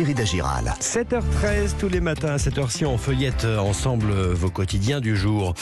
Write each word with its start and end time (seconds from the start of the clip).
Thierry 0.00 0.14
Dagiral. 0.14 0.64
7h13 0.80 1.76
tous 1.78 1.90
les 1.90 2.00
matins 2.00 2.32
à 2.32 2.38
cette 2.38 2.56
heure-ci 2.56 2.86
on 2.86 2.96
feuillette 2.96 3.44
ensemble 3.44 4.10
vos 4.32 4.48
quotidiens 4.48 4.98
du 4.98 5.14
jour. 5.14 5.52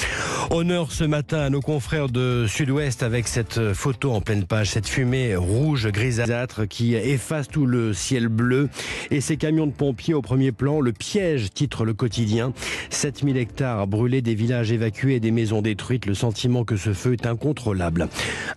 Honneur 0.50 0.92
ce 0.92 1.02
matin 1.02 1.40
à 1.40 1.50
nos 1.50 1.60
confrères 1.60 2.08
de 2.08 2.46
Sud-Ouest 2.46 3.02
avec 3.02 3.26
cette 3.26 3.72
photo 3.72 4.12
en 4.12 4.20
pleine 4.20 4.44
page, 4.44 4.70
cette 4.70 4.86
fumée 4.86 5.34
rouge 5.34 5.88
grisâtre 5.88 6.68
qui 6.68 6.94
efface 6.94 7.48
tout 7.48 7.66
le 7.66 7.92
ciel 7.92 8.28
bleu 8.28 8.68
et 9.10 9.20
ces 9.20 9.36
camions 9.36 9.66
de 9.66 9.72
pompiers 9.72 10.14
au 10.14 10.22
premier 10.22 10.52
plan. 10.52 10.80
Le 10.80 10.92
piège 10.92 11.50
titre 11.50 11.84
le 11.84 11.92
quotidien. 11.92 12.52
7000 12.90 13.36
hectares 13.38 13.88
brûlés, 13.88 14.22
des 14.22 14.36
villages 14.36 14.70
évacués, 14.70 15.18
des 15.18 15.32
maisons 15.32 15.62
détruites. 15.62 16.06
Le 16.06 16.14
sentiment 16.14 16.62
que 16.62 16.76
ce 16.76 16.92
feu 16.92 17.14
est 17.14 17.26
incontrôlable. 17.26 18.08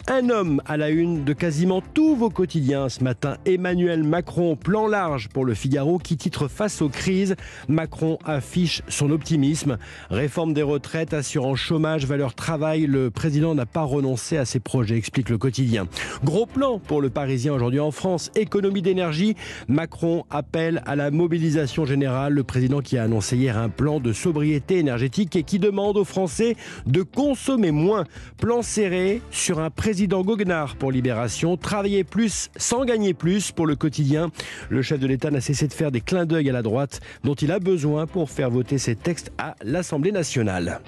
Un 0.07 0.29
homme 0.29 0.61
à 0.67 0.77
la 0.77 0.89
une 0.89 1.23
de 1.23 1.33
quasiment 1.33 1.81
tous 1.81 2.15
vos 2.15 2.29
quotidiens 2.29 2.87
ce 2.87 3.03
matin. 3.03 3.37
Emmanuel 3.47 4.03
Macron, 4.03 4.55
plan 4.55 4.87
large 4.87 5.29
pour 5.29 5.43
le 5.43 5.55
Figaro 5.55 5.70
qui 6.03 6.17
titre 6.17 6.49
Face 6.49 6.81
aux 6.81 6.89
crises. 6.89 7.35
Macron 7.69 8.17
affiche 8.25 8.81
son 8.89 9.09
optimisme. 9.09 9.77
Réforme 10.09 10.53
des 10.53 10.63
retraites, 10.63 11.13
assurant 11.13 11.55
chômage, 11.55 12.05
valeur 12.05 12.35
travail. 12.35 12.87
Le 12.87 13.09
président 13.09 13.55
n'a 13.55 13.65
pas 13.65 13.83
renoncé 13.83 14.35
à 14.35 14.43
ses 14.43 14.59
projets, 14.59 14.97
explique 14.97 15.29
le 15.29 15.37
quotidien. 15.37 15.87
Gros 16.25 16.45
plan 16.45 16.77
pour 16.77 17.01
le 17.01 17.09
Parisien 17.09 17.53
aujourd'hui 17.53 17.79
en 17.79 17.91
France. 17.91 18.31
Économie 18.35 18.81
d'énergie. 18.81 19.35
Macron 19.69 20.25
appelle 20.29 20.83
à 20.85 20.97
la 20.97 21.09
mobilisation 21.09 21.85
générale. 21.85 22.33
Le 22.33 22.43
président 22.43 22.81
qui 22.81 22.97
a 22.97 23.03
annoncé 23.03 23.37
hier 23.37 23.57
un 23.57 23.69
plan 23.69 24.01
de 24.01 24.11
sobriété 24.11 24.77
énergétique 24.77 25.37
et 25.37 25.43
qui 25.43 25.57
demande 25.57 25.95
aux 25.95 26.03
Français 26.03 26.57
de 26.85 27.01
consommer 27.01 27.71
moins. 27.71 28.03
Plan 28.37 28.61
serré 28.61 29.21
sur 29.31 29.59
un 29.59 29.69
président 29.69 30.21
goguenard 30.21 30.75
pour 30.75 30.91
Libération. 30.91 31.55
Travailler 31.55 32.03
plus 32.03 32.49
sans 32.57 32.83
gagner 32.83 33.13
plus 33.13 33.53
pour 33.53 33.65
le 33.65 33.77
quotidien. 33.77 34.31
Le 34.69 34.81
chef 34.81 34.99
de 34.99 35.07
l'État 35.07 35.31
n'a 35.31 35.39
cessé 35.39 35.60
de 35.67 35.73
faire 35.73 35.91
des 35.91 36.01
clins 36.01 36.25
d'œil 36.25 36.49
à 36.49 36.53
la 36.53 36.61
droite 36.61 36.99
dont 37.23 37.35
il 37.35 37.51
a 37.51 37.59
besoin 37.59 38.07
pour 38.07 38.29
faire 38.29 38.49
voter 38.49 38.77
ses 38.77 38.95
textes 38.95 39.31
à 39.37 39.55
l'Assemblée 39.63 40.11
nationale. 40.11 40.81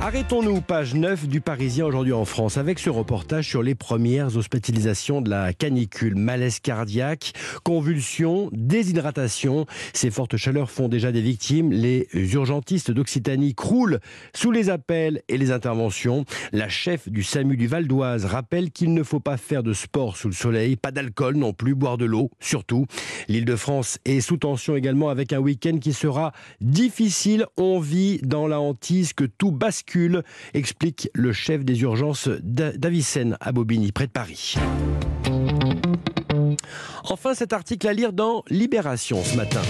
Arrêtons-nous, 0.00 0.60
page 0.60 0.94
9 0.94 1.26
du 1.26 1.40
Parisien 1.40 1.84
aujourd'hui 1.84 2.12
en 2.12 2.24
France, 2.24 2.56
avec 2.56 2.78
ce 2.78 2.88
reportage 2.88 3.48
sur 3.48 3.64
les 3.64 3.74
premières 3.74 4.36
hospitalisations 4.36 5.20
de 5.20 5.28
la 5.28 5.52
canicule. 5.52 6.14
Malaise 6.14 6.60
cardiaque, 6.60 7.32
convulsions, 7.64 8.48
déshydratation. 8.52 9.66
Ces 9.92 10.12
fortes 10.12 10.36
chaleurs 10.36 10.70
font 10.70 10.86
déjà 10.86 11.10
des 11.10 11.20
victimes. 11.20 11.72
Les 11.72 12.06
urgentistes 12.14 12.92
d'Occitanie 12.92 13.56
croulent 13.56 13.98
sous 14.36 14.52
les 14.52 14.70
appels 14.70 15.20
et 15.28 15.36
les 15.36 15.50
interventions. 15.50 16.24
La 16.52 16.68
chef 16.68 17.08
du 17.08 17.24
SAMU 17.24 17.56
du 17.56 17.66
Val 17.66 17.88
d'Oise 17.88 18.24
rappelle 18.24 18.70
qu'il 18.70 18.94
ne 18.94 19.02
faut 19.02 19.20
pas 19.20 19.36
faire 19.36 19.64
de 19.64 19.72
sport 19.72 20.16
sous 20.16 20.28
le 20.28 20.34
soleil, 20.34 20.76
pas 20.76 20.92
d'alcool 20.92 21.34
non 21.34 21.52
plus, 21.52 21.74
boire 21.74 21.98
de 21.98 22.04
l'eau 22.04 22.30
surtout. 22.38 22.86
L'île 23.26 23.44
de 23.44 23.56
France 23.56 23.98
est 24.04 24.20
sous 24.20 24.36
tension 24.36 24.76
également 24.76 25.08
avec 25.08 25.32
un 25.32 25.40
week-end 25.40 25.78
qui 25.78 25.92
sera 25.92 26.32
difficile. 26.60 27.46
On 27.56 27.80
vit 27.80 28.20
dans 28.22 28.46
la 28.46 28.60
hantise 28.60 29.12
que 29.12 29.24
tout 29.24 29.50
bascule 29.50 29.87
explique 30.54 31.10
le 31.14 31.32
chef 31.32 31.64
des 31.64 31.82
urgences 31.82 32.28
d'Avicenne 32.42 33.36
à 33.40 33.52
Bobigny, 33.52 33.92
près 33.92 34.06
de 34.06 34.12
Paris. 34.12 34.56
Enfin, 37.04 37.34
cet 37.34 37.52
article 37.52 37.88
à 37.88 37.92
lire 37.92 38.12
dans 38.12 38.44
Libération 38.50 39.22
ce 39.24 39.36
matin. 39.36 39.62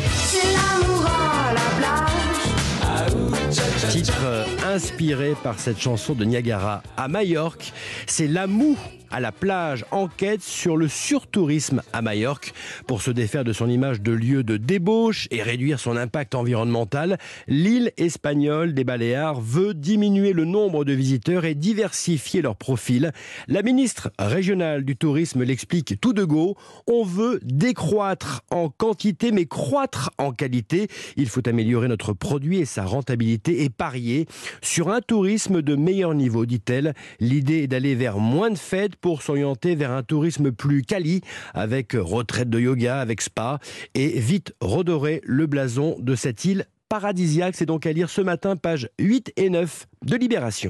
Titre 3.91 4.47
inspiré 4.67 5.35
par 5.43 5.59
cette 5.59 5.81
chanson 5.81 6.15
de 6.15 6.25
Niagara 6.25 6.83
à 6.97 7.09
Majorque, 7.09 7.73
c'est 8.07 8.27
l'amour 8.27 8.77
à 9.11 9.21
la 9.21 9.33
plage. 9.33 9.85
Enquête 9.91 10.43
sur 10.43 10.77
le 10.77 10.89
surtourisme 10.89 11.83
à 11.93 12.03
Majorque. 12.03 12.53
Pour 12.87 13.03
se 13.03 13.11
défaire 13.11 13.45
de 13.45 13.53
son 13.53 13.69
image 13.69 14.01
de 14.01 14.13
lieu 14.13 14.43
de 14.43 14.57
débauche 14.57 15.29
et 15.31 15.43
réduire 15.43 15.81
son 15.81 15.97
impact 15.97 16.35
environnemental, 16.35 17.19
l'île 17.47 17.93
espagnole 17.97 18.75
des 18.75 18.85
Baléares 18.85 19.41
veut 19.41 19.75
diminuer 19.75 20.33
le 20.33 20.45
nombre 20.45 20.85
de 20.85 20.93
visiteurs 20.93 21.45
et 21.45 21.55
diversifier 21.55 22.43
leur 22.43 22.57
profil. 22.57 23.13
La 23.47 23.63
ministre 23.63 24.11
régionale 24.19 24.85
du 24.85 24.97
tourisme 24.97 25.43
l'explique 25.43 26.01
tout 26.01 26.13
de 26.13 26.25
go. 26.25 26.57
On 26.87 27.05
veut 27.05 27.41
décroître 27.43 28.43
en 28.51 28.69
quantité 28.69 29.33
mais 29.33 29.47
croître 29.47 30.11
en 30.19 30.33
qualité. 30.33 30.89
Il 31.17 31.29
faut 31.29 31.47
améliorer 31.49 31.89
notre 31.89 32.13
produit 32.13 32.59
et 32.59 32.65
sa 32.65 32.85
rentabilité 32.85 33.63
et 33.63 33.71
parier 33.71 34.27
sur 34.63 34.91
un 34.91 35.01
tourisme 35.01 35.63
de 35.63 35.77
meilleur 35.77 36.15
niveau, 36.15 36.47
dit-elle. 36.47 36.95
L'idée 37.21 37.63
est 37.63 37.67
d'aller 37.67 37.95
vers 37.95 38.19
moins 38.19 38.51
de 38.51 38.59
fêtes 38.59 38.97
pour 39.01 39.23
s'orienter 39.23 39.75
vers 39.75 39.93
un 39.93 40.03
tourisme 40.03 40.53
plus 40.53 40.83
quali, 40.83 41.21
avec 41.55 41.93
retraite 41.93 42.51
de 42.51 42.61
yoga, 42.61 43.01
avec 43.01 43.21
spa, 43.21 43.59
et 43.95 44.19
vite 44.21 44.55
redorer 44.61 45.21
le 45.25 45.47
blason 45.47 45.97
de 46.01 46.15
cette 46.15 46.45
île 46.45 46.67
paradisiaque. 46.89 47.55
C'est 47.57 47.67
donc 47.67 47.87
à 47.87 47.93
lire 47.93 48.11
ce 48.11 48.21
matin, 48.21 48.57
page 48.57 48.89
8 48.99 49.33
et 49.37 49.51
9 49.51 49.87
de 50.05 50.17
Libération. 50.17 50.67